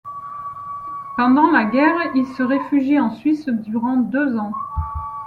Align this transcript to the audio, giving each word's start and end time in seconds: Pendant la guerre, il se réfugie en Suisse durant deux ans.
Pendant 1.15 1.51
la 1.51 1.63
guerre, 1.65 2.13
il 2.15 2.25
se 2.35 2.41
réfugie 2.41 2.99
en 2.99 3.11
Suisse 3.11 3.45
durant 3.49 3.97
deux 3.97 4.35
ans. 4.35 4.51